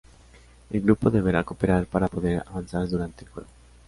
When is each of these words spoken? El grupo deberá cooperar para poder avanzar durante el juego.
El 0.71 0.81
grupo 0.81 1.11
deberá 1.11 1.43
cooperar 1.43 1.85
para 1.85 2.07
poder 2.07 2.41
avanzar 2.47 2.87
durante 2.89 3.23
el 3.23 3.29
juego. 3.29 3.49